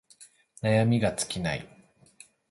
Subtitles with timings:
[0.63, 1.67] 悩みが尽きない